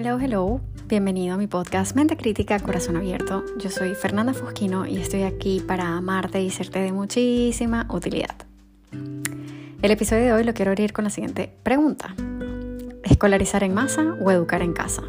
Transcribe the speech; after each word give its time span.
Hello, 0.00 0.16
hello. 0.20 0.60
Bienvenido 0.86 1.34
a 1.34 1.36
mi 1.36 1.48
podcast 1.48 1.96
Mente 1.96 2.16
Crítica, 2.16 2.60
Corazón 2.60 2.96
Abierto. 2.96 3.44
Yo 3.58 3.68
soy 3.68 3.96
Fernanda 3.96 4.32
Fusquino 4.32 4.86
y 4.86 4.98
estoy 4.98 5.24
aquí 5.24 5.58
para 5.58 5.96
amarte 5.96 6.40
y 6.40 6.50
serte 6.50 6.78
de 6.78 6.92
muchísima 6.92 7.84
utilidad. 7.90 8.36
El 8.92 9.90
episodio 9.90 10.22
de 10.22 10.32
hoy 10.34 10.44
lo 10.44 10.54
quiero 10.54 10.70
abrir 10.70 10.92
con 10.92 11.02
la 11.02 11.10
siguiente 11.10 11.52
pregunta. 11.64 12.14
¿Escolarizar 13.02 13.64
en 13.64 13.74
masa 13.74 14.14
o 14.20 14.30
educar 14.30 14.62
en 14.62 14.72
casa? 14.72 15.02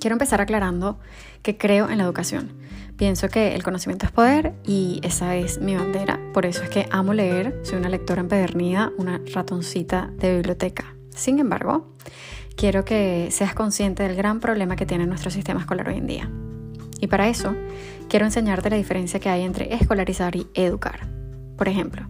Quiero 0.00 0.14
empezar 0.14 0.40
aclarando 0.40 0.98
que 1.42 1.56
creo 1.56 1.88
en 1.88 1.98
la 1.98 2.04
educación. 2.04 2.50
Pienso 2.96 3.28
que 3.28 3.54
el 3.54 3.62
conocimiento 3.62 4.06
es 4.06 4.10
poder 4.10 4.54
y 4.66 4.98
esa 5.04 5.36
es 5.36 5.60
mi 5.60 5.76
bandera. 5.76 6.18
Por 6.34 6.46
eso 6.46 6.64
es 6.64 6.68
que 6.68 6.88
amo 6.90 7.14
leer, 7.14 7.60
soy 7.62 7.78
una 7.78 7.90
lectora 7.90 8.22
empedernida, 8.22 8.90
una 8.98 9.20
ratoncita 9.32 10.10
de 10.16 10.34
biblioteca. 10.34 10.96
Sin 11.14 11.38
embargo, 11.38 11.86
quiero 12.60 12.84
que 12.84 13.28
seas 13.30 13.54
consciente 13.54 14.02
del 14.02 14.14
gran 14.14 14.38
problema 14.38 14.76
que 14.76 14.84
tiene 14.84 15.06
nuestro 15.06 15.30
sistema 15.30 15.60
escolar 15.60 15.88
hoy 15.88 15.96
en 15.96 16.06
día. 16.06 16.30
Y 17.00 17.06
para 17.06 17.26
eso, 17.26 17.54
quiero 18.10 18.26
enseñarte 18.26 18.68
la 18.68 18.76
diferencia 18.76 19.18
que 19.18 19.30
hay 19.30 19.44
entre 19.44 19.74
escolarizar 19.74 20.36
y 20.36 20.46
educar. 20.52 21.08
Por 21.56 21.68
ejemplo, 21.68 22.06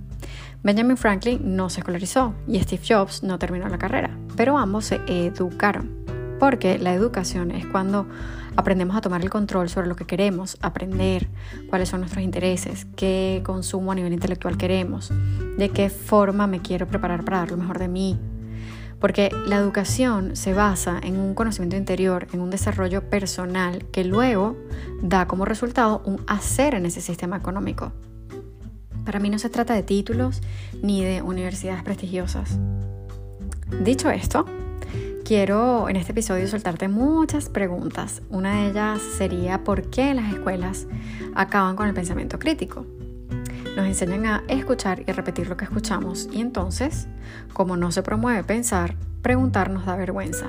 Benjamin 0.64 0.96
Franklin 0.96 1.54
no 1.54 1.70
se 1.70 1.78
escolarizó 1.78 2.34
y 2.48 2.58
Steve 2.58 2.82
Jobs 2.84 3.22
no 3.22 3.38
terminó 3.38 3.68
la 3.68 3.78
carrera, 3.78 4.10
pero 4.36 4.58
ambos 4.58 4.86
se 4.86 5.00
educaron. 5.06 5.94
Porque 6.40 6.80
la 6.80 6.94
educación 6.94 7.52
es 7.52 7.64
cuando 7.66 8.08
aprendemos 8.56 8.96
a 8.96 9.02
tomar 9.02 9.22
el 9.22 9.30
control 9.30 9.68
sobre 9.68 9.86
lo 9.86 9.94
que 9.94 10.04
queremos 10.04 10.58
aprender, 10.62 11.28
cuáles 11.68 11.90
son 11.90 12.00
nuestros 12.00 12.24
intereses, 12.24 12.88
qué 12.96 13.42
consumo 13.44 13.92
a 13.92 13.94
nivel 13.94 14.12
intelectual 14.12 14.56
queremos, 14.56 15.12
de 15.56 15.68
qué 15.68 15.90
forma 15.90 16.48
me 16.48 16.60
quiero 16.60 16.88
preparar 16.88 17.24
para 17.24 17.38
dar 17.38 17.52
lo 17.52 17.56
mejor 17.56 17.78
de 17.78 17.86
mí, 17.86 18.18
porque 19.00 19.30
la 19.46 19.56
educación 19.56 20.36
se 20.36 20.52
basa 20.52 21.00
en 21.02 21.18
un 21.18 21.34
conocimiento 21.34 21.76
interior, 21.76 22.28
en 22.32 22.40
un 22.40 22.50
desarrollo 22.50 23.08
personal 23.08 23.86
que 23.90 24.04
luego 24.04 24.56
da 25.02 25.26
como 25.26 25.44
resultado 25.44 26.02
un 26.04 26.20
hacer 26.26 26.74
en 26.74 26.86
ese 26.86 27.00
sistema 27.00 27.38
económico. 27.38 27.92
Para 29.04 29.18
mí 29.18 29.30
no 29.30 29.38
se 29.38 29.48
trata 29.48 29.74
de 29.74 29.82
títulos 29.82 30.42
ni 30.82 31.02
de 31.02 31.22
universidades 31.22 31.82
prestigiosas. 31.82 32.58
Dicho 33.82 34.10
esto, 34.10 34.44
quiero 35.24 35.88
en 35.88 35.96
este 35.96 36.12
episodio 36.12 36.46
soltarte 36.46 36.88
muchas 36.88 37.48
preguntas. 37.48 38.20
Una 38.28 38.56
de 38.56 38.70
ellas 38.70 39.00
sería 39.16 39.64
por 39.64 39.88
qué 39.88 40.12
las 40.12 40.32
escuelas 40.32 40.86
acaban 41.34 41.76
con 41.76 41.88
el 41.88 41.94
pensamiento 41.94 42.38
crítico. 42.38 42.84
Nos 43.76 43.86
enseñan 43.86 44.26
a 44.26 44.42
escuchar 44.48 45.04
y 45.06 45.12
repetir 45.12 45.48
lo 45.48 45.56
que 45.56 45.64
escuchamos 45.64 46.28
y 46.32 46.40
entonces, 46.40 47.06
como 47.52 47.76
no 47.76 47.92
se 47.92 48.02
promueve 48.02 48.42
pensar, 48.42 48.96
preguntar 49.22 49.70
nos 49.70 49.86
da 49.86 49.94
vergüenza. 49.94 50.46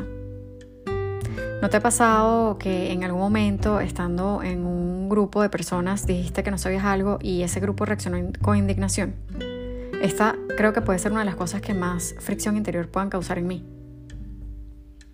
¿No 1.62 1.70
te 1.70 1.78
ha 1.78 1.82
pasado 1.82 2.58
que 2.58 2.92
en 2.92 3.04
algún 3.04 3.22
momento, 3.22 3.80
estando 3.80 4.42
en 4.42 4.66
un 4.66 5.08
grupo 5.08 5.44
de 5.44 5.50
personas, 5.50 6.08
dijiste 6.08 6.42
que 6.42 6.50
no 6.50 6.58
sabías 6.58 6.84
algo 6.84 7.20
y 7.22 7.44
ese 7.44 7.60
grupo 7.60 7.86
reaccionó 7.86 8.18
con 8.42 8.58
indignación? 8.58 9.14
Esta 10.02 10.36
creo 10.58 10.74
que 10.74 10.82
puede 10.82 10.98
ser 10.98 11.12
una 11.12 11.22
de 11.22 11.28
las 11.28 11.36
cosas 11.36 11.62
que 11.62 11.76
más 11.76 12.16
fricción 12.20 12.58
interior 12.58 12.88
puedan 12.88 13.12
causar 13.12 13.38
en 13.38 13.46
mí. 13.46 13.64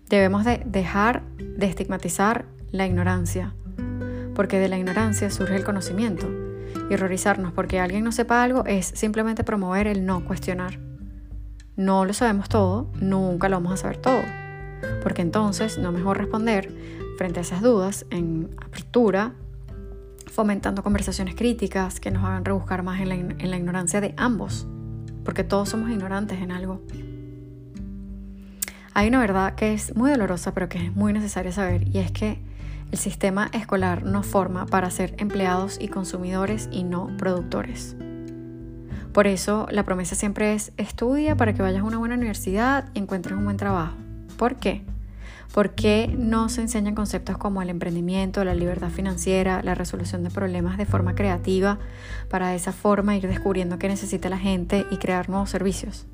Debemos 0.08 0.46
de 0.46 0.62
dejar 0.64 1.24
de 1.38 1.66
estigmatizar 1.66 2.46
la 2.70 2.86
ignorancia, 2.86 3.52
porque 4.34 4.58
de 4.58 4.70
la 4.70 4.78
ignorancia 4.78 5.30
surge 5.30 5.56
el 5.56 5.64
conocimiento 5.64 6.47
y 6.90 6.94
horrorizarnos 6.94 7.52
porque 7.52 7.80
alguien 7.80 8.04
no 8.04 8.12
sepa 8.12 8.42
algo 8.42 8.64
es 8.66 8.86
simplemente 8.86 9.44
promover 9.44 9.86
el 9.86 10.06
no 10.06 10.24
cuestionar. 10.24 10.78
No 11.76 12.04
lo 12.04 12.12
sabemos 12.12 12.48
todo, 12.48 12.90
nunca 13.00 13.48
lo 13.48 13.56
vamos 13.56 13.72
a 13.72 13.76
saber 13.76 13.98
todo. 13.98 14.22
Porque 15.02 15.22
entonces 15.22 15.78
no 15.78 15.92
mejor 15.92 16.18
responder 16.18 16.72
frente 17.16 17.40
a 17.40 17.42
esas 17.42 17.62
dudas 17.62 18.06
en 18.10 18.50
apertura, 18.58 19.34
fomentando 20.26 20.82
conversaciones 20.82 21.34
críticas 21.34 22.00
que 22.00 22.10
nos 22.10 22.24
hagan 22.24 22.44
rebuscar 22.44 22.82
más 22.82 23.00
en 23.00 23.08
la, 23.08 23.14
en 23.14 23.50
la 23.50 23.56
ignorancia 23.56 24.00
de 24.00 24.14
ambos, 24.16 24.66
porque 25.24 25.44
todos 25.44 25.68
somos 25.68 25.90
ignorantes 25.90 26.40
en 26.40 26.52
algo. 26.52 26.82
Hay 28.94 29.08
una 29.08 29.20
verdad 29.20 29.54
que 29.54 29.74
es 29.74 29.94
muy 29.94 30.10
dolorosa, 30.10 30.54
pero 30.54 30.68
que 30.68 30.86
es 30.86 30.94
muy 30.94 31.12
necesaria 31.12 31.52
saber, 31.52 31.86
y 31.86 31.98
es 31.98 32.10
que 32.10 32.40
el 32.90 32.98
sistema 32.98 33.50
escolar 33.52 34.02
nos 34.02 34.26
forma 34.26 34.66
para 34.66 34.90
ser 34.90 35.14
empleados 35.18 35.78
y 35.80 35.88
consumidores 35.88 36.68
y 36.72 36.84
no 36.84 37.10
productores. 37.18 37.96
Por 39.12 39.26
eso 39.26 39.66
la 39.70 39.84
promesa 39.84 40.14
siempre 40.14 40.54
es 40.54 40.72
estudia 40.76 41.36
para 41.36 41.52
que 41.52 41.62
vayas 41.62 41.82
a 41.82 41.84
una 41.84 41.98
buena 41.98 42.14
universidad 42.14 42.88
y 42.94 43.00
encuentres 43.00 43.36
un 43.36 43.44
buen 43.44 43.56
trabajo. 43.56 43.96
¿Por 44.36 44.56
qué? 44.56 44.82
Porque 45.52 46.14
no 46.16 46.48
se 46.48 46.60
enseñan 46.60 46.94
conceptos 46.94 47.38
como 47.38 47.62
el 47.62 47.70
emprendimiento, 47.70 48.44
la 48.44 48.54
libertad 48.54 48.90
financiera, 48.90 49.62
la 49.62 49.74
resolución 49.74 50.22
de 50.22 50.30
problemas 50.30 50.76
de 50.76 50.86
forma 50.86 51.14
creativa, 51.14 51.78
para 52.28 52.48
de 52.48 52.56
esa 52.56 52.72
forma 52.72 53.16
ir 53.16 53.26
descubriendo 53.26 53.78
qué 53.78 53.88
necesita 53.88 54.28
la 54.28 54.38
gente 54.38 54.86
y 54.90 54.98
crear 54.98 55.28
nuevos 55.28 55.50
servicios? 55.50 56.06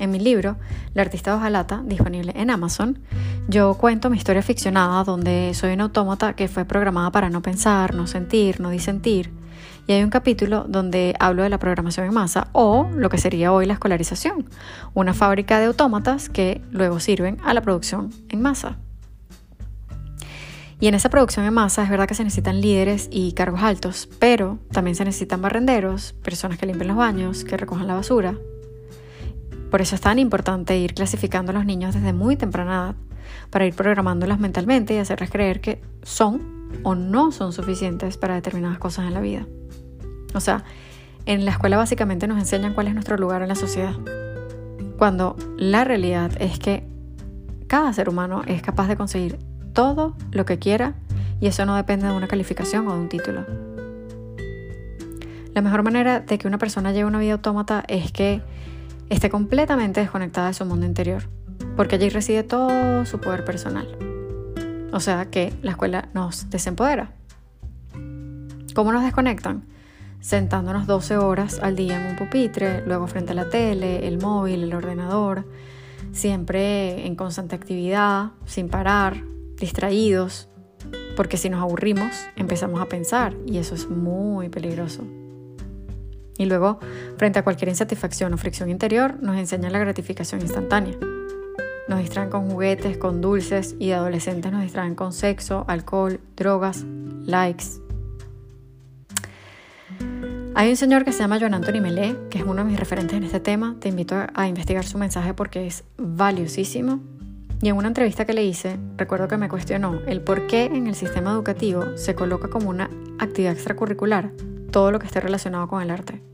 En 0.00 0.10
mi 0.10 0.18
libro, 0.18 0.56
La 0.94 1.02
artista 1.02 1.36
hojalata, 1.36 1.82
disponible 1.84 2.32
en 2.34 2.48
Amazon, 2.48 3.00
yo 3.48 3.74
cuento 3.74 4.08
mi 4.08 4.16
historia 4.16 4.40
ficcionada 4.40 5.04
donde 5.04 5.52
soy 5.52 5.74
un 5.74 5.82
autómata 5.82 6.32
que 6.32 6.48
fue 6.48 6.64
programada 6.64 7.12
para 7.12 7.28
no 7.28 7.42
pensar, 7.42 7.94
no 7.94 8.06
sentir, 8.06 8.60
no 8.60 8.70
disentir. 8.70 9.30
Y 9.86 9.92
hay 9.92 10.02
un 10.02 10.08
capítulo 10.08 10.64
donde 10.66 11.14
hablo 11.20 11.42
de 11.42 11.50
la 11.50 11.58
programación 11.58 12.06
en 12.06 12.14
masa 12.14 12.48
o 12.52 12.88
lo 12.94 13.10
que 13.10 13.18
sería 13.18 13.52
hoy 13.52 13.66
la 13.66 13.74
escolarización, 13.74 14.48
una 14.94 15.12
fábrica 15.12 15.60
de 15.60 15.66
autómatas 15.66 16.30
que 16.30 16.62
luego 16.70 16.98
sirven 16.98 17.36
a 17.44 17.52
la 17.52 17.60
producción 17.60 18.08
en 18.30 18.40
masa. 18.40 18.78
Y 20.80 20.86
en 20.86 20.94
esa 20.94 21.10
producción 21.10 21.44
en 21.44 21.52
masa 21.52 21.84
es 21.84 21.90
verdad 21.90 22.08
que 22.08 22.14
se 22.14 22.24
necesitan 22.24 22.62
líderes 22.62 23.10
y 23.12 23.32
cargos 23.32 23.62
altos, 23.62 24.08
pero 24.18 24.60
también 24.72 24.96
se 24.96 25.04
necesitan 25.04 25.42
barrenderos, 25.42 26.14
personas 26.24 26.56
que 26.56 26.64
limpien 26.64 26.88
los 26.88 26.96
baños, 26.96 27.44
que 27.44 27.58
recojan 27.58 27.86
la 27.86 27.96
basura, 27.96 28.36
por 29.70 29.80
eso 29.80 29.94
es 29.94 30.00
tan 30.00 30.18
importante 30.18 30.76
ir 30.78 30.94
clasificando 30.94 31.52
a 31.52 31.54
los 31.54 31.64
niños 31.64 31.94
desde 31.94 32.12
muy 32.12 32.36
temprana 32.36 32.72
edad, 32.72 32.94
para 33.50 33.66
ir 33.66 33.74
programándolas 33.74 34.40
mentalmente 34.40 34.94
y 34.94 34.98
hacerles 34.98 35.30
creer 35.30 35.60
que 35.60 35.80
son 36.02 36.68
o 36.82 36.94
no 36.94 37.32
son 37.32 37.52
suficientes 37.52 38.16
para 38.16 38.34
determinadas 38.34 38.78
cosas 38.78 39.06
en 39.06 39.14
la 39.14 39.20
vida. 39.20 39.46
O 40.34 40.40
sea, 40.40 40.64
en 41.26 41.44
la 41.44 41.52
escuela 41.52 41.76
básicamente 41.76 42.26
nos 42.26 42.38
enseñan 42.38 42.74
cuál 42.74 42.88
es 42.88 42.94
nuestro 42.94 43.16
lugar 43.16 43.42
en 43.42 43.48
la 43.48 43.54
sociedad, 43.54 43.94
cuando 44.98 45.36
la 45.56 45.84
realidad 45.84 46.30
es 46.40 46.58
que 46.58 46.86
cada 47.66 47.92
ser 47.92 48.08
humano 48.08 48.42
es 48.46 48.62
capaz 48.62 48.88
de 48.88 48.96
conseguir 48.96 49.38
todo 49.72 50.16
lo 50.32 50.44
que 50.44 50.58
quiera 50.58 50.94
y 51.40 51.46
eso 51.46 51.64
no 51.66 51.76
depende 51.76 52.06
de 52.06 52.12
una 52.12 52.28
calificación 52.28 52.88
o 52.88 52.94
de 52.94 52.98
un 52.98 53.08
título. 53.08 53.46
La 55.54 55.62
mejor 55.62 55.82
manera 55.82 56.20
de 56.20 56.38
que 56.38 56.46
una 56.46 56.58
persona 56.58 56.92
lleve 56.92 57.06
una 57.06 57.18
vida 57.18 57.32
autómata 57.32 57.82
es 57.88 58.12
que 58.12 58.42
esté 59.10 59.28
completamente 59.28 60.00
desconectada 60.00 60.46
de 60.46 60.54
su 60.54 60.64
mundo 60.64 60.86
interior, 60.86 61.24
porque 61.76 61.96
allí 61.96 62.08
reside 62.08 62.44
todo 62.44 63.04
su 63.04 63.20
poder 63.20 63.44
personal. 63.44 63.86
O 64.92 65.00
sea 65.00 65.26
que 65.26 65.52
la 65.62 65.72
escuela 65.72 66.08
nos 66.14 66.48
desempodera. 66.48 67.12
¿Cómo 68.74 68.92
nos 68.92 69.02
desconectan? 69.02 69.64
Sentándonos 70.20 70.86
12 70.86 71.16
horas 71.16 71.60
al 71.60 71.76
día 71.76 72.00
en 72.00 72.10
un 72.10 72.16
pupitre, 72.16 72.86
luego 72.86 73.06
frente 73.06 73.32
a 73.32 73.34
la 73.34 73.48
tele, 73.48 74.06
el 74.06 74.18
móvil, 74.18 74.62
el 74.62 74.74
ordenador, 74.74 75.46
siempre 76.12 77.06
en 77.06 77.16
constante 77.16 77.56
actividad, 77.56 78.30
sin 78.46 78.68
parar, 78.68 79.24
distraídos, 79.56 80.48
porque 81.16 81.36
si 81.36 81.50
nos 81.50 81.60
aburrimos 81.60 82.12
empezamos 82.36 82.80
a 82.80 82.86
pensar 82.86 83.34
y 83.46 83.58
eso 83.58 83.74
es 83.74 83.88
muy 83.88 84.48
peligroso. 84.48 85.04
Y 86.40 86.46
luego, 86.46 86.78
frente 87.18 87.38
a 87.38 87.44
cualquier 87.44 87.68
insatisfacción 87.68 88.32
o 88.32 88.38
fricción 88.38 88.70
interior, 88.70 89.22
nos 89.22 89.36
enseñan 89.36 89.74
la 89.74 89.78
gratificación 89.78 90.40
instantánea. 90.40 90.96
Nos 91.86 91.98
distraen 91.98 92.30
con 92.30 92.48
juguetes, 92.48 92.96
con 92.96 93.20
dulces 93.20 93.76
y 93.78 93.88
de 93.88 93.94
adolescentes 93.96 94.50
nos 94.50 94.62
distraen 94.62 94.94
con 94.94 95.12
sexo, 95.12 95.66
alcohol, 95.68 96.18
drogas, 96.36 96.86
likes. 97.26 97.66
Hay 100.54 100.70
un 100.70 100.76
señor 100.76 101.04
que 101.04 101.12
se 101.12 101.18
llama 101.18 101.38
Joan 101.38 101.52
Anthony 101.52 101.82
Melé, 101.82 102.16
que 102.30 102.38
es 102.38 102.44
uno 102.44 102.64
de 102.64 102.70
mis 102.70 102.80
referentes 102.80 103.18
en 103.18 103.24
este 103.24 103.40
tema. 103.40 103.76
Te 103.78 103.90
invito 103.90 104.16
a 104.32 104.48
investigar 104.48 104.86
su 104.86 104.96
mensaje 104.96 105.34
porque 105.34 105.66
es 105.66 105.84
valiosísimo. 105.98 107.00
Y 107.60 107.68
en 107.68 107.76
una 107.76 107.88
entrevista 107.88 108.24
que 108.24 108.32
le 108.32 108.44
hice, 108.44 108.78
recuerdo 108.96 109.28
que 109.28 109.36
me 109.36 109.50
cuestionó 109.50 110.00
el 110.06 110.22
por 110.22 110.46
qué 110.46 110.64
en 110.64 110.86
el 110.86 110.94
sistema 110.94 111.32
educativo 111.32 111.98
se 111.98 112.14
coloca 112.14 112.48
como 112.48 112.70
una 112.70 112.88
actividad 113.18 113.52
extracurricular 113.52 114.30
todo 114.70 114.90
lo 114.90 114.98
que 114.98 115.06
esté 115.06 115.20
relacionado 115.20 115.68
con 115.68 115.82
el 115.82 115.90
arte 115.90 116.29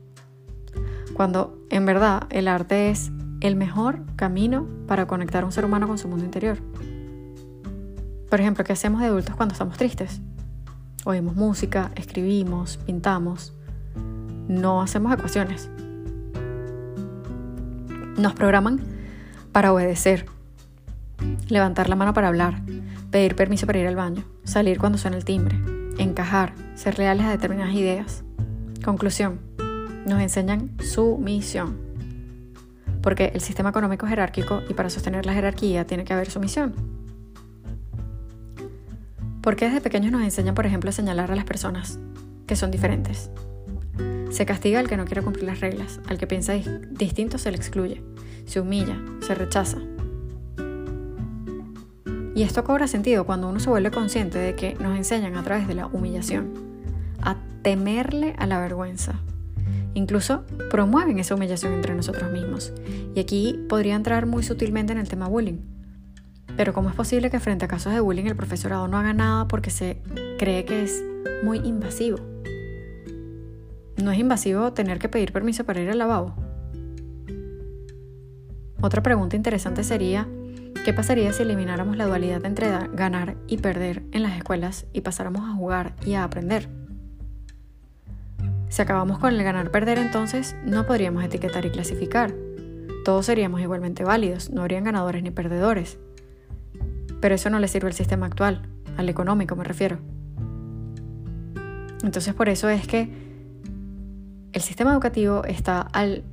cuando 1.17 1.57
en 1.71 1.85
verdad 1.87 2.27
el 2.29 2.47
arte 2.47 2.91
es 2.91 3.11
el 3.41 3.55
mejor 3.55 4.01
camino 4.15 4.67
para 4.87 5.07
conectar 5.07 5.43
a 5.43 5.47
un 5.47 5.51
ser 5.51 5.65
humano 5.65 5.87
con 5.87 5.97
su 5.97 6.07
mundo 6.07 6.23
interior. 6.23 6.59
Por 8.29 8.39
ejemplo, 8.39 8.63
¿qué 8.63 8.73
hacemos 8.73 9.01
de 9.01 9.07
adultos 9.07 9.35
cuando 9.35 9.53
estamos 9.53 9.77
tristes? 9.77 10.21
Oímos 11.05 11.35
música, 11.35 11.91
escribimos, 11.95 12.77
pintamos, 12.77 13.53
no 14.47 14.81
hacemos 14.81 15.11
ecuaciones. 15.11 15.69
Nos 18.17 18.33
programan 18.33 18.79
para 19.51 19.73
obedecer. 19.73 20.25
levantar 21.49 21.89
la 21.89 21.95
mano 21.95 22.13
para 22.13 22.27
hablar, 22.27 22.61
pedir 23.09 23.35
permiso 23.35 23.65
para 23.65 23.79
ir 23.79 23.87
al 23.87 23.95
baño, 23.95 24.23
salir 24.43 24.77
cuando 24.77 24.99
suena 24.99 25.17
el 25.17 25.25
timbre, 25.25 25.59
encajar, 25.97 26.53
ser 26.75 26.99
leales 26.99 27.25
a 27.25 27.31
determinadas 27.31 27.73
ideas. 27.73 28.23
Conclusión, 28.83 29.46
nos 30.07 30.21
enseñan 30.21 30.71
sumisión. 30.81 31.77
Porque 33.01 33.31
el 33.33 33.41
sistema 33.41 33.69
económico 33.69 34.05
es 34.05 34.09
jerárquico 34.09 34.61
y 34.69 34.73
para 34.73 34.89
sostener 34.89 35.25
la 35.25 35.33
jerarquía 35.33 35.85
tiene 35.85 36.03
que 36.03 36.13
haber 36.13 36.29
sumisión. 36.29 36.73
Porque 39.41 39.65
desde 39.65 39.81
pequeños 39.81 40.11
nos 40.11 40.23
enseñan, 40.23 40.55
por 40.55 40.65
ejemplo, 40.65 40.89
a 40.89 40.93
señalar 40.93 41.31
a 41.31 41.35
las 41.35 41.45
personas 41.45 41.99
que 42.47 42.55
son 42.55 42.71
diferentes? 42.71 43.29
Se 44.29 44.45
castiga 44.45 44.79
al 44.79 44.89
que 44.89 44.97
no 44.97 45.05
quiere 45.05 45.21
cumplir 45.21 45.45
las 45.45 45.59
reglas, 45.59 45.99
al 46.07 46.17
que 46.17 46.27
piensa 46.27 46.53
distinto 46.91 47.37
se 47.37 47.51
le 47.51 47.57
excluye, 47.57 48.03
se 48.45 48.59
humilla, 48.59 48.97
se 49.21 49.35
rechaza. 49.35 49.77
Y 52.35 52.43
esto 52.43 52.63
cobra 52.63 52.87
sentido 52.87 53.25
cuando 53.25 53.49
uno 53.49 53.59
se 53.59 53.69
vuelve 53.69 53.89
consciente 53.89 54.37
de 54.37 54.55
que 54.55 54.75
nos 54.75 54.95
enseñan 54.95 55.35
a 55.37 55.43
través 55.43 55.67
de 55.67 55.73
la 55.75 55.87
humillación 55.87 56.53
a 57.21 57.37
temerle 57.63 58.35
a 58.37 58.45
la 58.45 58.59
vergüenza. 58.59 59.21
Incluso 59.97 60.43
promueven 60.69 61.17
esa 61.17 61.33
humillación 61.33 61.73
entre 61.73 61.95
nosotros 61.95 62.31
mismos. 62.31 62.71
Y 63.15 63.19
aquí 63.19 63.59
podría 63.67 63.95
entrar 63.95 64.27
muy 64.27 64.43
sutilmente 64.43 64.93
en 64.93 64.99
el 64.99 65.09
tema 65.09 65.27
bullying. 65.27 65.57
Pero 66.55 66.71
¿cómo 66.71 66.89
es 66.89 66.95
posible 66.95 67.31
que 67.31 67.39
frente 67.39 67.65
a 67.65 67.67
casos 67.67 67.91
de 67.91 67.99
bullying 67.99 68.25
el 68.25 68.35
profesorado 68.35 68.87
no 68.87 68.99
haga 68.99 69.13
nada 69.13 69.47
porque 69.47 69.71
se 69.71 70.03
cree 70.37 70.65
que 70.65 70.83
es 70.83 71.03
muy 71.43 71.57
invasivo? 71.57 72.19
¿No 73.97 74.11
es 74.11 74.19
invasivo 74.19 74.71
tener 74.71 74.99
que 74.99 75.09
pedir 75.09 75.33
permiso 75.33 75.63
para 75.63 75.81
ir 75.81 75.89
al 75.89 75.97
lavabo? 75.97 76.35
Otra 78.79 79.01
pregunta 79.01 79.35
interesante 79.35 79.83
sería, 79.83 80.27
¿qué 80.85 80.93
pasaría 80.93 81.33
si 81.33 81.41
elimináramos 81.41 81.97
la 81.97 82.05
dualidad 82.05 82.45
entre 82.45 82.69
ganar 82.93 83.35
y 83.47 83.57
perder 83.57 84.03
en 84.11 84.21
las 84.21 84.37
escuelas 84.37 84.85
y 84.93 85.01
pasáramos 85.01 85.49
a 85.49 85.55
jugar 85.55 85.95
y 86.05 86.13
a 86.13 86.23
aprender? 86.23 86.86
Si 88.69 88.81
acabamos 88.81 89.19
con 89.19 89.33
el 89.33 89.43
ganar-perder 89.43 89.97
entonces, 89.97 90.55
no 90.65 90.85
podríamos 90.85 91.23
etiquetar 91.23 91.65
y 91.65 91.71
clasificar. 91.71 92.33
Todos 93.05 93.25
seríamos 93.25 93.61
igualmente 93.61 94.03
válidos, 94.03 94.49
no 94.49 94.61
habrían 94.61 94.83
ganadores 94.83 95.23
ni 95.23 95.31
perdedores. 95.31 95.97
Pero 97.21 97.35
eso 97.35 97.49
no 97.49 97.59
le 97.59 97.67
sirve 97.67 97.87
al 97.87 97.93
sistema 97.93 98.25
actual, 98.25 98.61
al 98.97 99.07
económico 99.09 99.55
me 99.55 99.63
refiero. 99.63 99.99
Entonces 102.03 102.33
por 102.33 102.49
eso 102.49 102.69
es 102.69 102.87
que 102.87 103.09
el 104.53 104.61
sistema 104.61 104.91
educativo 104.91 105.43
está 105.45 105.81
al 105.81 106.23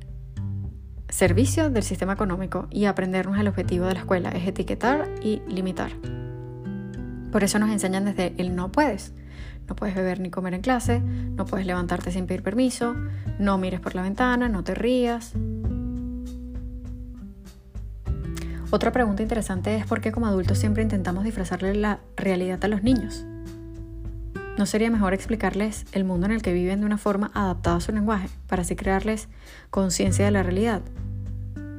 servicio 1.09 1.69
del 1.69 1.83
sistema 1.83 2.13
económico 2.13 2.67
y 2.69 2.85
aprendernos 2.85 3.39
el 3.39 3.47
objetivo 3.47 3.85
de 3.85 3.93
la 3.93 3.99
escuela 3.99 4.29
es 4.29 4.47
etiquetar 4.47 5.09
y 5.21 5.41
limitar. 5.47 5.91
Por 7.31 7.43
eso 7.43 7.59
nos 7.59 7.69
enseñan 7.69 8.05
desde 8.05 8.33
el 8.37 8.55
no 8.55 8.71
puedes. 8.71 9.13
No 9.67 9.75
puedes 9.75 9.95
beber 9.95 10.19
ni 10.19 10.29
comer 10.29 10.53
en 10.53 10.61
clase, 10.61 10.99
no 10.99 11.45
puedes 11.45 11.65
levantarte 11.65 12.11
sin 12.11 12.27
pedir 12.27 12.43
permiso, 12.43 12.95
no 13.39 13.57
mires 13.57 13.79
por 13.79 13.95
la 13.95 14.03
ventana, 14.03 14.49
no 14.49 14.63
te 14.63 14.75
rías. 14.75 15.33
Otra 18.71 18.91
pregunta 18.91 19.23
interesante 19.23 19.75
es 19.75 19.85
por 19.85 20.01
qué 20.01 20.11
como 20.11 20.27
adultos 20.27 20.57
siempre 20.57 20.83
intentamos 20.83 21.23
disfrazarle 21.23 21.75
la 21.75 21.99
realidad 22.17 22.63
a 22.63 22.67
los 22.67 22.83
niños. 22.83 23.25
¿No 24.57 24.65
sería 24.65 24.89
mejor 24.89 25.13
explicarles 25.13 25.85
el 25.91 26.05
mundo 26.05 26.25
en 26.25 26.31
el 26.31 26.41
que 26.41 26.53
viven 26.53 26.79
de 26.79 26.85
una 26.85 26.97
forma 26.97 27.29
adaptada 27.33 27.77
a 27.77 27.81
su 27.81 27.91
lenguaje, 27.91 28.29
para 28.47 28.61
así 28.61 28.75
crearles 28.75 29.27
conciencia 29.69 30.25
de 30.25 30.31
la 30.31 30.43
realidad? 30.43 30.81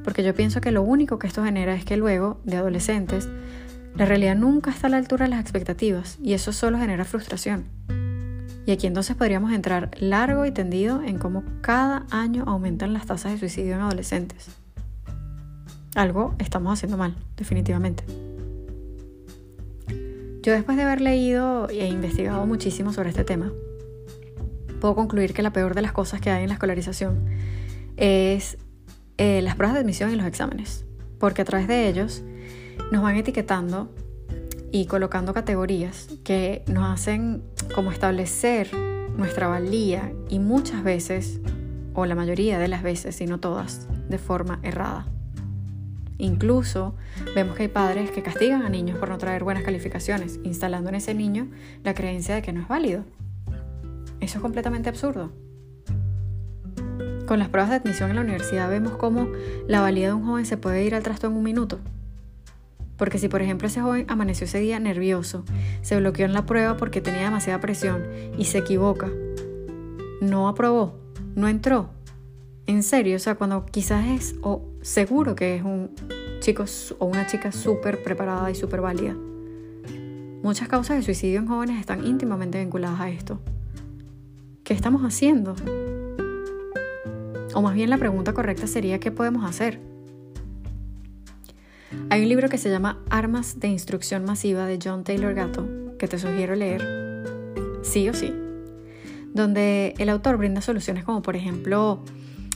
Porque 0.03 0.23
yo 0.23 0.33
pienso 0.33 0.61
que 0.61 0.71
lo 0.71 0.83
único 0.83 1.19
que 1.19 1.27
esto 1.27 1.43
genera 1.43 1.73
es 1.73 1.85
que 1.85 1.97
luego, 1.97 2.39
de 2.45 2.57
adolescentes, 2.57 3.27
la 3.97 4.05
realidad 4.05 4.35
nunca 4.35 4.69
está 4.69 4.87
a 4.87 4.89
la 4.91 4.97
altura 4.97 5.25
de 5.25 5.31
las 5.31 5.41
expectativas 5.41 6.19
y 6.21 6.33
eso 6.33 6.53
solo 6.53 6.77
genera 6.77 7.03
frustración. 7.03 7.65
Y 8.67 8.71
aquí 8.71 8.85
entonces 8.85 9.15
podríamos 9.15 9.51
entrar 9.51 9.89
largo 9.97 10.45
y 10.45 10.51
tendido 10.51 11.01
en 11.01 11.17
cómo 11.17 11.43
cada 11.61 12.05
año 12.11 12.43
aumentan 12.45 12.93
las 12.93 13.07
tasas 13.07 13.31
de 13.31 13.39
suicidio 13.39 13.73
en 13.73 13.81
adolescentes. 13.81 14.49
Algo 15.95 16.35
estamos 16.37 16.73
haciendo 16.73 16.95
mal, 16.95 17.15
definitivamente. 17.37 18.03
Yo 20.43 20.53
después 20.53 20.77
de 20.77 20.83
haber 20.83 21.01
leído 21.01 21.67
e 21.69 21.87
investigado 21.87 22.45
muchísimo 22.45 22.93
sobre 22.93 23.09
este 23.09 23.23
tema, 23.23 23.51
puedo 24.79 24.93
concluir 24.93 25.33
que 25.33 25.41
la 25.41 25.51
peor 25.51 25.73
de 25.73 25.81
las 25.81 25.91
cosas 25.91 26.21
que 26.21 26.29
hay 26.29 26.43
en 26.43 26.49
la 26.49 26.53
escolarización 26.53 27.25
es 27.95 28.59
eh, 29.17 29.41
las 29.41 29.55
pruebas 29.55 29.73
de 29.73 29.79
admisión 29.79 30.11
y 30.11 30.15
los 30.15 30.27
exámenes, 30.27 30.85
porque 31.19 31.41
a 31.41 31.45
través 31.45 31.67
de 31.67 31.89
ellos 31.89 32.21
nos 32.91 33.01
van 33.01 33.15
etiquetando 33.15 33.89
y 34.71 34.85
colocando 34.85 35.33
categorías 35.33 36.07
que 36.23 36.63
nos 36.67 36.89
hacen 36.89 37.43
como 37.73 37.91
establecer 37.91 38.69
nuestra 39.17 39.47
valía 39.47 40.13
y 40.29 40.39
muchas 40.39 40.83
veces, 40.83 41.39
o 41.93 42.05
la 42.05 42.15
mayoría 42.15 42.59
de 42.59 42.67
las 42.67 42.83
veces, 42.83 43.15
si 43.15 43.25
no 43.25 43.39
todas, 43.39 43.87
de 44.09 44.17
forma 44.17 44.59
errada. 44.63 45.07
Incluso 46.19 46.95
vemos 47.35 47.55
que 47.55 47.63
hay 47.63 47.69
padres 47.69 48.11
que 48.11 48.23
castigan 48.23 48.63
a 48.63 48.69
niños 48.69 48.97
por 48.97 49.09
no 49.09 49.17
traer 49.17 49.43
buenas 49.43 49.63
calificaciones, 49.63 50.39
instalando 50.43 50.89
en 50.89 50.95
ese 50.95 51.13
niño 51.13 51.47
la 51.83 51.93
creencia 51.93 52.35
de 52.35 52.41
que 52.41 52.53
no 52.53 52.61
es 52.61 52.67
válido. 52.67 53.03
Eso 54.19 54.37
es 54.37 54.41
completamente 54.41 54.89
absurdo. 54.89 55.31
Con 57.27 57.39
las 57.39 57.49
pruebas 57.49 57.69
de 57.69 57.75
admisión 57.75 58.09
en 58.09 58.15
la 58.15 58.21
universidad 58.21 58.69
vemos 58.69 58.93
cómo 58.93 59.27
la 59.67 59.81
valía 59.81 60.07
de 60.07 60.13
un 60.13 60.25
joven 60.25 60.45
se 60.45 60.57
puede 60.57 60.85
ir 60.85 60.95
al 60.95 61.03
trasto 61.03 61.27
en 61.27 61.33
un 61.33 61.43
minuto. 61.43 61.79
Porque 62.97 63.19
si 63.19 63.29
por 63.29 63.41
ejemplo 63.41 63.67
ese 63.67 63.81
joven 63.81 64.05
amaneció 64.09 64.45
ese 64.45 64.59
día 64.59 64.79
nervioso, 64.79 65.45
se 65.81 65.97
bloqueó 65.97 66.25
en 66.25 66.33
la 66.33 66.45
prueba 66.45 66.77
porque 66.77 67.01
tenía 67.01 67.21
demasiada 67.21 67.59
presión 67.61 68.03
y 68.37 68.45
se 68.45 68.57
equivoca, 68.57 69.09
no 70.19 70.47
aprobó, 70.47 70.97
no 71.35 71.47
entró, 71.47 71.91
en 72.67 72.83
serio, 72.83 73.15
o 73.15 73.19
sea, 73.19 73.35
cuando 73.35 73.65
quizás 73.65 74.05
es, 74.07 74.35
o 74.41 74.61
seguro 74.81 75.35
que 75.35 75.55
es 75.55 75.63
un 75.63 75.91
chico 76.41 76.65
o 76.99 77.05
una 77.05 77.25
chica 77.25 77.53
súper 77.53 78.03
preparada 78.03 78.51
y 78.51 78.55
súper 78.55 78.81
válida. 78.81 79.15
Muchas 80.43 80.67
causas 80.67 80.97
de 80.97 81.03
suicidio 81.03 81.39
en 81.39 81.47
jóvenes 81.47 81.79
están 81.79 82.05
íntimamente 82.05 82.59
vinculadas 82.59 82.99
a 82.99 83.09
esto. 83.09 83.39
¿Qué 84.65 84.73
estamos 84.73 85.03
haciendo? 85.03 85.55
O 87.53 87.61
más 87.61 87.73
bien 87.73 87.89
la 87.89 87.97
pregunta 87.97 88.33
correcta 88.33 88.67
sería 88.67 88.99
¿qué 88.99 89.11
podemos 89.11 89.45
hacer? 89.45 89.79
Hay 92.09 92.21
un 92.23 92.29
libro 92.29 92.49
que 92.49 92.57
se 92.57 92.69
llama 92.69 92.99
Armas 93.09 93.59
de 93.59 93.67
Instrucción 93.67 94.25
Masiva 94.25 94.65
de 94.65 94.79
John 94.83 95.03
Taylor 95.03 95.33
Gatto 95.33 95.67
que 95.97 96.07
te 96.07 96.19
sugiero 96.19 96.55
leer, 96.55 96.83
sí 97.83 98.07
o 98.09 98.13
sí, 98.13 98.33
donde 99.33 99.93
el 99.97 100.09
autor 100.09 100.37
brinda 100.37 100.61
soluciones 100.61 101.03
como 101.03 101.21
por 101.21 101.35
ejemplo 101.35 102.03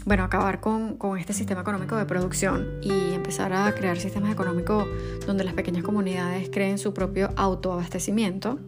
bueno, 0.06 0.24
acabar 0.24 0.62
con, 0.62 0.98
este 1.20 1.34
sistema 1.34 1.62
económico 1.62 1.96
de 1.96 2.06
producción 2.06 2.80
y 2.82 3.14
empezar 3.14 3.54
a 3.54 3.74
crear 3.76 3.98
sistemas 4.00 4.32
económicos 4.32 4.88
donde 5.28 5.44
las 5.44 5.54
pequeñas 5.54 5.84
comunidades 5.84 6.50
creen 6.50 6.78
su 6.78 6.94
propio 6.94 7.30
autoabastecimiento. 7.36 8.60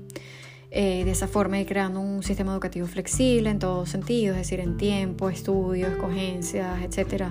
Eh, 0.75 1.05
de 1.05 1.11
esa 1.11 1.27
forma 1.27 1.59
ir 1.59 1.67
creando 1.67 1.99
un 1.99 2.23
sistema 2.23 2.51
educativo 2.51 2.87
flexible 2.87 3.49
en 3.49 3.59
todos 3.59 3.89
sentidos, 3.89 4.37
es 4.37 4.43
decir, 4.43 4.59
en 4.59 4.77
tiempo, 4.77 5.29
estudios, 5.29 5.91
escogencias, 5.91 6.81
etc. 6.81 7.25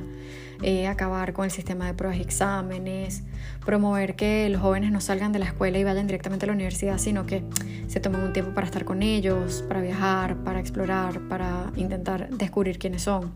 Eh, 0.63 0.87
acabar 0.87 1.33
con 1.33 1.45
el 1.45 1.51
sistema 1.51 1.87
de 1.87 1.95
pruebas 1.95 2.19
y 2.19 2.23
exámenes, 2.23 3.25
promover 3.65 4.15
que 4.15 4.49
los 4.49 4.63
jóvenes 4.63 4.93
no 4.93 5.01
salgan 5.01 5.33
de 5.33 5.41
la 5.41 5.47
escuela 5.47 5.79
y 5.79 5.85
vayan 5.85 6.07
directamente 6.07 6.47
a 6.47 6.49
la 6.49 6.53
universidad, 6.53 6.99
sino 6.99 7.27
que 7.27 7.43
se 7.89 7.99
tomen 7.99 8.21
un 8.21 8.33
tiempo 8.33 8.55
para 8.55 8.67
estar 8.67 8.85
con 8.85 9.03
ellos, 9.03 9.65
para 9.67 9.81
viajar, 9.81 10.37
para 10.45 10.61
explorar, 10.61 11.21
para 11.29 11.73
intentar 11.75 12.31
descubrir 12.31 12.79
quiénes 12.79 13.03
son 13.03 13.33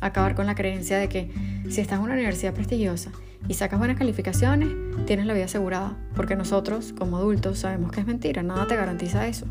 acabar 0.00 0.34
con 0.34 0.46
la 0.46 0.54
creencia 0.54 0.98
de 0.98 1.08
que 1.08 1.30
si 1.70 1.80
estás 1.80 1.98
en 1.98 2.04
una 2.04 2.14
universidad 2.14 2.52
prestigiosa 2.52 3.10
y 3.48 3.54
sacas 3.54 3.78
buenas 3.78 3.98
calificaciones, 3.98 4.68
tienes 5.06 5.26
la 5.26 5.34
vida 5.34 5.46
asegurada, 5.46 5.96
porque 6.14 6.36
nosotros 6.36 6.92
como 6.96 7.16
adultos 7.16 7.58
sabemos 7.58 7.90
que 7.90 8.00
es 8.00 8.06
mentira, 8.06 8.42
nada 8.42 8.66
te 8.66 8.76
garantiza 8.76 9.26
eso. 9.26 9.46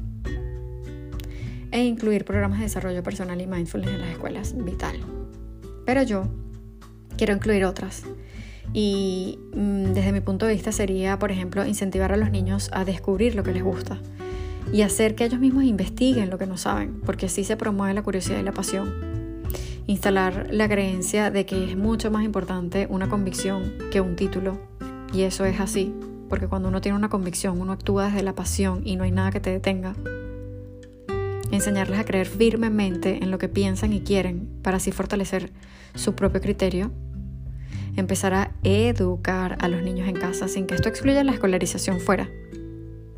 E 1.71 1.83
incluir 1.83 2.23
programas 2.23 2.59
de 2.59 2.65
desarrollo 2.65 3.01
personal 3.01 3.41
y 3.41 3.47
mindfulness 3.47 3.91
en 3.91 4.01
las 4.01 4.09
escuelas, 4.09 4.55
vital. 4.63 4.95
Pero 5.85 6.03
yo 6.03 6.27
quiero 7.17 7.33
incluir 7.33 7.65
otras. 7.65 8.03
Y 8.73 9.39
mm, 9.53 9.93
desde 9.93 10.11
mi 10.11 10.21
punto 10.21 10.45
de 10.45 10.53
vista 10.53 10.71
sería, 10.71 11.19
por 11.19 11.31
ejemplo, 11.31 11.65
incentivar 11.65 12.11
a 12.11 12.17
los 12.17 12.31
niños 12.31 12.69
a 12.73 12.85
descubrir 12.85 13.35
lo 13.35 13.43
que 13.43 13.51
les 13.51 13.63
gusta 13.63 13.99
y 14.71 14.81
hacer 14.81 15.15
que 15.15 15.25
ellos 15.25 15.39
mismos 15.39 15.65
investiguen 15.65 16.29
lo 16.29 16.37
que 16.37 16.47
no 16.47 16.57
saben, 16.57 17.01
porque 17.05 17.27
así 17.27 17.43
se 17.43 17.57
promueve 17.57 17.93
la 17.93 18.01
curiosidad 18.01 18.39
y 18.39 18.43
la 18.43 18.53
pasión 18.53 19.13
instalar 19.87 20.47
la 20.51 20.69
creencia 20.69 21.31
de 21.31 21.45
que 21.45 21.71
es 21.71 21.77
mucho 21.77 22.11
más 22.11 22.23
importante 22.23 22.87
una 22.89 23.09
convicción 23.09 23.73
que 23.91 24.01
un 24.01 24.15
título. 24.15 24.59
Y 25.13 25.23
eso 25.23 25.45
es 25.45 25.59
así, 25.59 25.93
porque 26.29 26.47
cuando 26.47 26.69
uno 26.69 26.81
tiene 26.81 26.97
una 26.97 27.09
convicción, 27.09 27.59
uno 27.59 27.73
actúa 27.73 28.05
desde 28.05 28.23
la 28.23 28.33
pasión 28.33 28.81
y 28.85 28.95
no 28.95 29.03
hay 29.03 29.11
nada 29.11 29.31
que 29.31 29.39
te 29.39 29.51
detenga. 29.51 29.95
Enseñarles 31.51 31.99
a 31.99 32.05
creer 32.05 32.25
firmemente 32.25 33.19
en 33.21 33.29
lo 33.29 33.37
que 33.37 33.49
piensan 33.49 33.93
y 33.93 34.01
quieren 34.01 34.49
para 34.63 34.77
así 34.77 34.91
fortalecer 34.91 35.51
su 35.93 36.15
propio 36.15 36.41
criterio. 36.41 36.91
Empezar 37.95 38.33
a 38.33 38.51
educar 38.63 39.57
a 39.59 39.67
los 39.67 39.81
niños 39.83 40.07
en 40.07 40.15
casa 40.15 40.47
sin 40.47 40.65
que 40.65 40.75
esto 40.75 40.89
excluya 40.89 41.23
la 41.23 41.31
escolarización 41.31 41.99
fuera, 41.99 42.29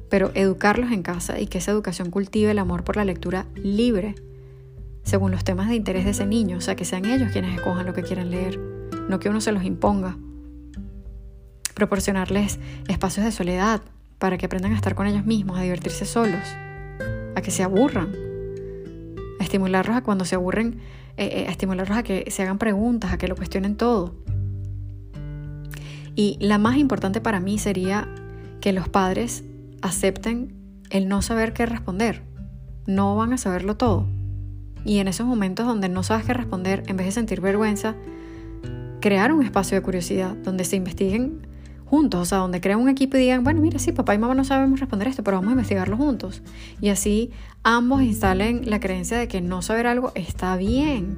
pero 0.10 0.32
educarlos 0.34 0.92
en 0.92 1.04
casa 1.04 1.40
y 1.40 1.48
que 1.48 1.60
esa 1.60 1.72
educación 1.72 2.12
cultive 2.12 2.52
el 2.52 2.60
amor 2.60 2.84
por 2.84 2.98
la 2.98 3.06
lectura 3.06 3.46
libre, 3.56 4.16
según 5.04 5.32
los 5.32 5.44
temas 5.44 5.70
de 5.70 5.76
interés 5.76 6.06
de 6.06 6.12
ese 6.12 6.26
niño, 6.26 6.58
o 6.58 6.62
sea, 6.62 6.76
que 6.76 6.86
sean 6.86 7.06
ellos 7.06 7.32
quienes 7.32 7.56
escojan 7.56 7.86
lo 7.86 7.94
que 7.94 8.04
quieran 8.04 8.32
leer, 8.32 8.60
no 9.10 9.20
que 9.20 9.30
uno 9.30 9.42
se 9.42 9.52
los 9.52 9.64
imponga. 9.64 10.18
Proporcionarles 11.74 12.60
espacios 12.88 13.26
de 13.26 13.32
soledad 13.32 13.82
para 14.18 14.38
que 14.38 14.46
aprendan 14.46 14.72
a 14.72 14.76
estar 14.76 14.96
con 14.96 15.08
ellos 15.08 15.26
mismos, 15.26 15.58
a 15.58 15.62
divertirse 15.62 16.06
solos, 16.06 16.44
a 17.36 17.42
que 17.42 17.52
se 17.52 17.64
aburran, 17.64 18.16
a 19.40 19.44
estimularlos 19.44 19.98
a 19.98 20.02
cuando 20.02 20.26
se 20.26 20.36
aburren, 20.36 20.80
eh, 21.18 21.30
eh, 21.32 21.46
a 21.48 21.52
estimularlos 21.52 21.98
a 21.98 22.04
que 22.04 22.30
se 22.32 22.44
hagan 22.44 22.58
preguntas, 22.58 23.14
a 23.14 23.18
que 23.18 23.28
lo 23.28 23.36
cuestionen 23.36 23.76
todo. 23.76 24.16
Y 26.16 26.38
la 26.40 26.58
más 26.58 26.78
importante 26.78 27.22
para 27.22 27.40
mí 27.40 27.58
sería 27.58 28.08
que 28.62 28.74
los 28.74 28.90
padres 28.90 29.44
acepten 29.82 30.56
el 30.90 31.08
no 31.08 31.22
saber 31.22 31.54
qué 31.54 31.66
responder. 31.66 32.24
No 32.88 33.16
van 33.16 33.34
a 33.34 33.38
saberlo 33.38 33.76
todo. 33.76 34.08
Y 34.86 35.00
en 35.00 35.08
esos 35.08 35.26
momentos 35.26 35.66
donde 35.66 35.90
no 35.90 36.04
sabes 36.04 36.26
qué 36.26 36.34
responder, 36.34 36.84
en 36.88 36.98
vez 36.98 37.08
de 37.08 37.12
sentir 37.12 37.42
vergüenza, 37.42 37.96
crear 39.02 39.32
un 39.32 39.44
espacio 39.44 39.76
de 39.76 39.82
curiosidad 39.82 40.36
donde 40.36 40.64
se 40.64 40.76
investiguen 40.76 41.48
juntos, 41.86 42.22
o 42.22 42.26
sea, 42.26 42.38
donde 42.40 42.62
crean 42.62 42.80
un 42.80 42.90
equipo 42.90 43.18
y 43.18 43.22
digan, 43.22 43.44
bueno, 43.44 43.62
mira, 43.62 43.80
sí, 43.80 43.92
papá 43.92 44.16
y 44.16 44.18
mamá 44.18 44.34
no 44.34 44.44
sabemos 44.44 44.80
responder 44.80 45.08
esto, 45.08 45.24
pero 45.24 45.38
vamos 45.38 45.50
a 45.50 45.54
investigarlo 45.54 45.98
juntos. 45.98 46.42
Y 46.82 46.90
así 46.90 47.32
ambos 47.64 48.02
instalen 48.02 48.70
la 48.70 48.80
creencia 48.80 49.18
de 49.18 49.28
que 49.28 49.42
no 49.42 49.62
saber 49.62 49.88
algo 49.88 50.12
está 50.16 50.56
bien. 50.58 51.18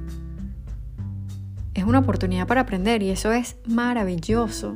Es 1.78 1.84
una 1.84 2.00
oportunidad 2.00 2.48
para 2.48 2.62
aprender 2.62 3.04
y 3.04 3.10
eso 3.10 3.30
es 3.30 3.54
maravilloso. 3.64 4.74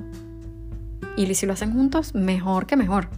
Y 1.16 1.34
si 1.34 1.46
lo 1.46 1.52
hacen 1.52 1.72
juntos, 1.72 2.14
mejor 2.14 2.66
que 2.66 2.76
mejor. 2.76 3.08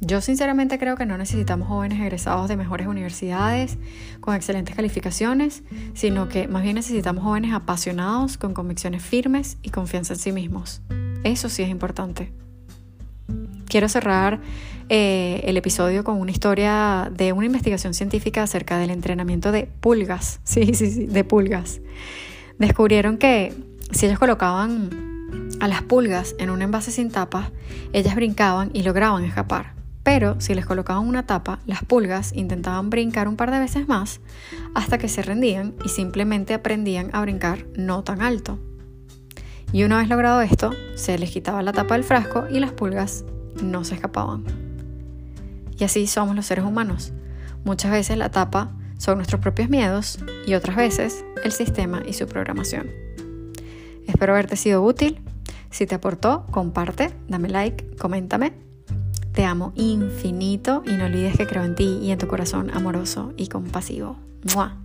Yo 0.00 0.20
sinceramente 0.20 0.78
creo 0.78 0.96
que 0.96 1.04
no 1.04 1.18
necesitamos 1.18 1.66
jóvenes 1.66 1.98
egresados 1.98 2.48
de 2.48 2.56
mejores 2.56 2.86
universidades 2.86 3.76
con 4.20 4.36
excelentes 4.36 4.76
calificaciones, 4.76 5.64
sino 5.94 6.28
que 6.28 6.46
más 6.46 6.62
bien 6.62 6.76
necesitamos 6.76 7.24
jóvenes 7.24 7.52
apasionados 7.52 8.38
con 8.38 8.54
convicciones 8.54 9.02
firmes 9.02 9.58
y 9.60 9.70
confianza 9.70 10.12
en 10.12 10.20
sí 10.20 10.30
mismos. 10.30 10.80
Eso 11.24 11.48
sí 11.48 11.64
es 11.64 11.70
importante. 11.70 12.32
Quiero 13.66 13.88
cerrar 13.88 14.40
eh, 14.88 15.42
el 15.44 15.56
episodio 15.56 16.04
con 16.04 16.20
una 16.20 16.30
historia 16.30 17.10
de 17.14 17.32
una 17.32 17.46
investigación 17.46 17.94
científica 17.94 18.42
acerca 18.42 18.78
del 18.78 18.90
entrenamiento 18.90 19.52
de 19.52 19.68
pulgas. 19.80 20.40
Sí, 20.48 20.74
sí, 20.74 20.90
sí, 20.90 21.06
de 21.06 21.24
pulgas. 21.24 21.80
Descubrieron 22.58 23.18
que 23.18 23.54
si 23.92 24.06
ellos 24.06 24.18
colocaban 24.18 24.90
a 25.60 25.68
las 25.68 25.82
pulgas 25.82 26.34
en 26.38 26.50
un 26.50 26.62
envase 26.62 26.90
sin 26.90 27.10
tapa, 27.10 27.50
ellas 27.92 28.14
brincaban 28.14 28.70
y 28.72 28.82
lograban 28.82 29.24
escapar. 29.24 29.74
Pero 30.02 30.40
si 30.40 30.54
les 30.54 30.64
colocaban 30.64 31.06
una 31.06 31.26
tapa, 31.26 31.60
las 31.66 31.84
pulgas 31.84 32.32
intentaban 32.32 32.88
brincar 32.88 33.28
un 33.28 33.36
par 33.36 33.50
de 33.50 33.58
veces 33.58 33.88
más 33.88 34.20
hasta 34.74 34.96
que 34.96 35.08
se 35.08 35.22
rendían 35.22 35.74
y 35.84 35.90
simplemente 35.90 36.54
aprendían 36.54 37.10
a 37.12 37.20
brincar 37.20 37.66
no 37.76 38.02
tan 38.04 38.22
alto. 38.22 38.58
Y 39.70 39.84
una 39.84 39.98
vez 39.98 40.08
logrado 40.08 40.40
esto, 40.40 40.70
se 40.94 41.18
les 41.18 41.30
quitaba 41.30 41.62
la 41.62 41.74
tapa 41.74 41.94
del 41.94 42.04
frasco 42.04 42.46
y 42.50 42.58
las 42.58 42.72
pulgas 42.72 43.24
no 43.62 43.84
se 43.84 43.96
escapaban. 43.96 44.67
Y 45.78 45.84
así 45.84 46.06
somos 46.06 46.34
los 46.34 46.46
seres 46.46 46.64
humanos. 46.64 47.12
Muchas 47.64 47.92
veces 47.92 48.18
la 48.18 48.30
tapa 48.30 48.72
son 48.98 49.16
nuestros 49.16 49.40
propios 49.40 49.70
miedos 49.70 50.18
y 50.46 50.54
otras 50.54 50.76
veces 50.76 51.24
el 51.44 51.52
sistema 51.52 52.02
y 52.06 52.12
su 52.12 52.26
programación. 52.26 52.90
Espero 54.06 54.32
haberte 54.32 54.56
sido 54.56 54.82
útil. 54.82 55.20
Si 55.70 55.86
te 55.86 55.94
aportó, 55.94 56.46
comparte, 56.50 57.14
dame 57.28 57.48
like, 57.48 57.96
coméntame 57.96 58.68
te 59.38 59.44
amo 59.44 59.72
infinito 59.76 60.82
y 60.84 60.94
no 60.94 61.04
olvides 61.04 61.36
que 61.36 61.46
creo 61.46 61.62
en 61.62 61.76
ti 61.76 62.00
y 62.02 62.10
en 62.10 62.18
tu 62.18 62.26
corazón 62.26 62.72
amoroso 62.74 63.34
y 63.36 63.46
compasivo. 63.46 64.16
¡Mua! 64.52 64.76